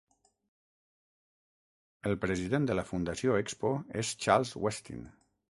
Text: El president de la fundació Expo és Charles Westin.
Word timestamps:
El 2.11 2.17
president 2.23 2.67
de 2.71 2.79
la 2.81 2.87
fundació 2.93 3.37
Expo 3.43 3.75
és 4.03 4.17
Charles 4.27 4.57
Westin. 4.67 5.07